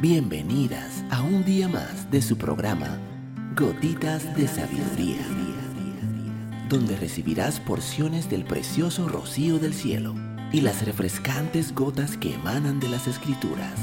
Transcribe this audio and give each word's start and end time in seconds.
Bienvenidas 0.00 1.04
a 1.10 1.20
un 1.20 1.44
día 1.44 1.68
más 1.68 2.10
de 2.10 2.22
su 2.22 2.38
programa 2.38 2.98
Gotitas 3.54 4.34
de 4.34 4.48
Sabiduría, 4.48 5.18
donde 6.70 6.96
recibirás 6.96 7.60
porciones 7.60 8.30
del 8.30 8.44
precioso 8.44 9.10
rocío 9.10 9.58
del 9.58 9.74
cielo 9.74 10.14
y 10.52 10.62
las 10.62 10.86
refrescantes 10.86 11.74
gotas 11.74 12.16
que 12.16 12.32
emanan 12.32 12.80
de 12.80 12.88
las 12.88 13.08
escrituras. 13.08 13.78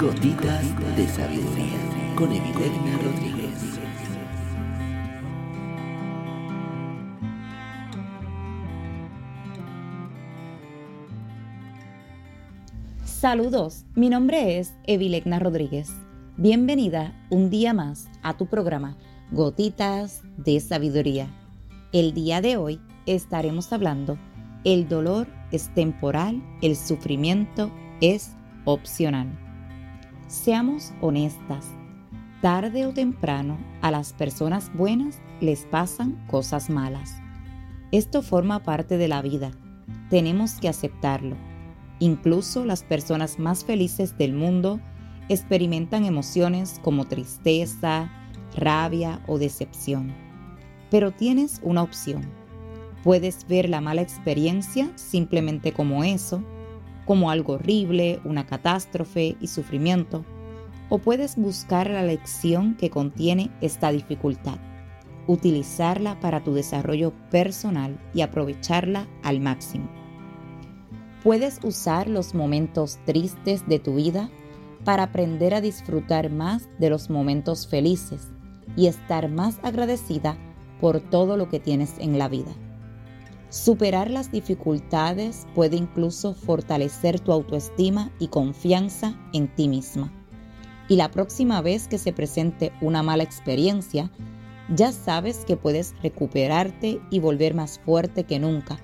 Gotitas 0.00 0.64
de 0.96 1.06
Sabiduría 1.06 2.14
con 2.16 2.32
Evilegna 2.32 2.96
Rodríguez. 3.04 3.67
Saludos, 13.20 13.84
mi 13.96 14.10
nombre 14.10 14.60
es 14.60 14.72
Evilegna 14.84 15.40
Rodríguez. 15.40 15.90
Bienvenida 16.36 17.12
un 17.30 17.50
día 17.50 17.74
más 17.74 18.08
a 18.22 18.36
tu 18.36 18.46
programa 18.46 18.96
Gotitas 19.32 20.22
de 20.36 20.60
Sabiduría. 20.60 21.26
El 21.92 22.14
día 22.14 22.40
de 22.40 22.56
hoy 22.56 22.80
estaremos 23.06 23.72
hablando 23.72 24.16
el 24.62 24.88
dolor 24.88 25.26
es 25.50 25.74
temporal, 25.74 26.40
el 26.62 26.76
sufrimiento 26.76 27.72
es 28.00 28.36
opcional. 28.64 29.36
Seamos 30.28 30.92
honestas, 31.00 31.66
tarde 32.40 32.86
o 32.86 32.92
temprano 32.94 33.58
a 33.82 33.90
las 33.90 34.12
personas 34.12 34.70
buenas 34.74 35.20
les 35.40 35.64
pasan 35.64 36.24
cosas 36.28 36.70
malas. 36.70 37.16
Esto 37.90 38.22
forma 38.22 38.62
parte 38.62 38.96
de 38.96 39.08
la 39.08 39.22
vida, 39.22 39.50
tenemos 40.08 40.60
que 40.60 40.68
aceptarlo 40.68 41.47
Incluso 42.00 42.64
las 42.64 42.82
personas 42.82 43.38
más 43.38 43.64
felices 43.64 44.16
del 44.16 44.32
mundo 44.32 44.80
experimentan 45.28 46.04
emociones 46.04 46.80
como 46.82 47.06
tristeza, 47.06 48.10
rabia 48.56 49.20
o 49.26 49.38
decepción. 49.38 50.14
Pero 50.90 51.10
tienes 51.10 51.60
una 51.62 51.82
opción. 51.82 52.30
Puedes 53.04 53.46
ver 53.46 53.68
la 53.68 53.80
mala 53.80 54.02
experiencia 54.02 54.90
simplemente 54.96 55.72
como 55.72 56.04
eso, 56.04 56.42
como 57.04 57.30
algo 57.30 57.54
horrible, 57.54 58.20
una 58.24 58.46
catástrofe 58.46 59.36
y 59.40 59.46
sufrimiento, 59.48 60.24
o 60.88 60.98
puedes 60.98 61.36
buscar 61.36 61.90
la 61.90 62.02
lección 62.02 62.74
que 62.76 62.90
contiene 62.90 63.50
esta 63.60 63.92
dificultad, 63.92 64.58
utilizarla 65.26 66.18
para 66.20 66.42
tu 66.42 66.54
desarrollo 66.54 67.12
personal 67.30 67.98
y 68.14 68.22
aprovecharla 68.22 69.06
al 69.22 69.40
máximo. 69.40 69.97
Puedes 71.22 71.58
usar 71.64 72.08
los 72.08 72.32
momentos 72.32 72.98
tristes 73.04 73.66
de 73.66 73.80
tu 73.80 73.96
vida 73.96 74.30
para 74.84 75.02
aprender 75.02 75.52
a 75.52 75.60
disfrutar 75.60 76.30
más 76.30 76.68
de 76.78 76.90
los 76.90 77.10
momentos 77.10 77.66
felices 77.66 78.28
y 78.76 78.86
estar 78.86 79.28
más 79.28 79.58
agradecida 79.64 80.38
por 80.80 81.00
todo 81.00 81.36
lo 81.36 81.48
que 81.48 81.58
tienes 81.58 81.94
en 81.98 82.18
la 82.18 82.28
vida. 82.28 82.52
Superar 83.50 84.10
las 84.10 84.30
dificultades 84.30 85.48
puede 85.56 85.76
incluso 85.76 86.34
fortalecer 86.34 87.18
tu 87.18 87.32
autoestima 87.32 88.12
y 88.20 88.28
confianza 88.28 89.18
en 89.32 89.48
ti 89.48 89.66
misma. 89.66 90.12
Y 90.86 90.94
la 90.94 91.10
próxima 91.10 91.60
vez 91.62 91.88
que 91.88 91.98
se 91.98 92.12
presente 92.12 92.72
una 92.80 93.02
mala 93.02 93.24
experiencia, 93.24 94.08
ya 94.72 94.92
sabes 94.92 95.44
que 95.44 95.56
puedes 95.56 95.94
recuperarte 96.00 97.00
y 97.10 97.18
volver 97.18 97.54
más 97.54 97.80
fuerte 97.80 98.22
que 98.22 98.38
nunca 98.38 98.78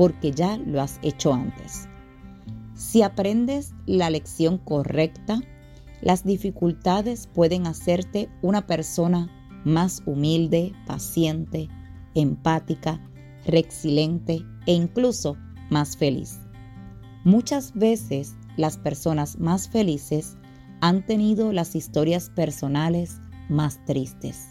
porque 0.00 0.32
ya 0.32 0.56
lo 0.56 0.80
has 0.80 0.98
hecho 1.02 1.34
antes. 1.34 1.86
Si 2.74 3.02
aprendes 3.02 3.74
la 3.84 4.08
lección 4.08 4.56
correcta, 4.56 5.42
las 6.00 6.24
dificultades 6.24 7.26
pueden 7.26 7.66
hacerte 7.66 8.30
una 8.40 8.66
persona 8.66 9.28
más 9.66 10.02
humilde, 10.06 10.72
paciente, 10.86 11.68
empática, 12.14 12.98
resiliente 13.44 14.42
e 14.64 14.72
incluso 14.72 15.36
más 15.68 15.98
feliz. 15.98 16.38
Muchas 17.24 17.74
veces 17.74 18.36
las 18.56 18.78
personas 18.78 19.38
más 19.38 19.68
felices 19.68 20.38
han 20.80 21.04
tenido 21.04 21.52
las 21.52 21.76
historias 21.76 22.30
personales 22.30 23.20
más 23.50 23.84
tristes. 23.84 24.48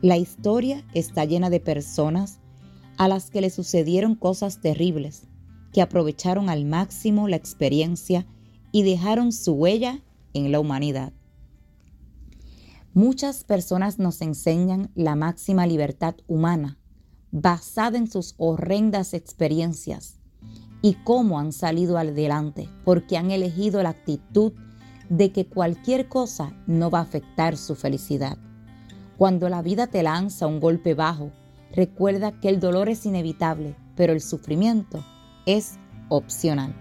La 0.00 0.16
historia 0.16 0.86
está 0.94 1.26
llena 1.26 1.50
de 1.50 1.60
personas 1.60 2.40
a 2.96 3.08
las 3.08 3.30
que 3.30 3.40
le 3.40 3.50
sucedieron 3.50 4.14
cosas 4.14 4.60
terribles, 4.60 5.22
que 5.72 5.82
aprovecharon 5.82 6.48
al 6.48 6.64
máximo 6.64 7.28
la 7.28 7.36
experiencia 7.36 8.26
y 8.72 8.82
dejaron 8.82 9.32
su 9.32 9.52
huella 9.52 10.00
en 10.32 10.52
la 10.52 10.60
humanidad. 10.60 11.12
Muchas 12.92 13.42
personas 13.42 13.98
nos 13.98 14.20
enseñan 14.20 14.90
la 14.94 15.16
máxima 15.16 15.66
libertad 15.66 16.14
humana, 16.28 16.78
basada 17.32 17.98
en 17.98 18.08
sus 18.08 18.34
horrendas 18.38 19.14
experiencias 19.14 20.20
y 20.80 20.94
cómo 21.02 21.40
han 21.40 21.52
salido 21.52 21.98
adelante, 21.98 22.68
porque 22.84 23.16
han 23.16 23.32
elegido 23.32 23.82
la 23.82 23.88
actitud 23.88 24.52
de 25.08 25.32
que 25.32 25.46
cualquier 25.46 26.08
cosa 26.08 26.52
no 26.66 26.90
va 26.90 27.00
a 27.00 27.02
afectar 27.02 27.56
su 27.56 27.74
felicidad. 27.74 28.38
Cuando 29.16 29.48
la 29.48 29.62
vida 29.62 29.86
te 29.86 30.02
lanza 30.02 30.46
un 30.46 30.60
golpe 30.60 30.94
bajo, 30.94 31.32
Recuerda 31.74 32.38
que 32.40 32.48
el 32.48 32.60
dolor 32.60 32.88
es 32.88 33.04
inevitable, 33.04 33.74
pero 33.96 34.12
el 34.12 34.20
sufrimiento 34.20 35.04
es 35.44 35.78
opcional. 36.08 36.74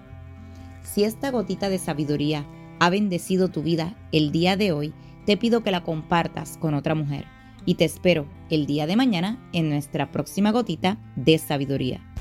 Si 0.83 1.03
esta 1.03 1.31
gotita 1.31 1.69
de 1.69 1.79
sabiduría 1.79 2.45
ha 2.79 2.89
bendecido 2.91 3.47
tu 3.47 3.63
vida 3.63 3.95
el 4.11 4.31
día 4.31 4.55
de 4.55 4.71
hoy, 4.71 4.93
te 5.25 5.35
pido 5.35 5.63
que 5.63 5.71
la 5.71 5.83
compartas 5.83 6.57
con 6.57 6.75
otra 6.75 6.93
mujer 6.93 7.25
y 7.65 7.75
te 7.75 7.85
espero 7.85 8.27
el 8.49 8.67
día 8.67 8.85
de 8.85 8.95
mañana 8.95 9.49
en 9.53 9.69
nuestra 9.69 10.11
próxima 10.11 10.51
gotita 10.51 10.99
de 11.15 11.39
sabiduría. 11.39 12.12